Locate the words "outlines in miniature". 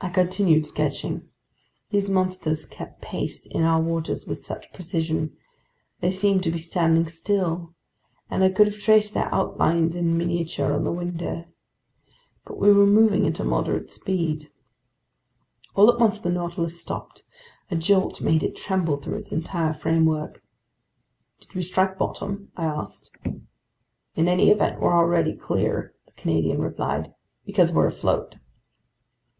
9.32-10.72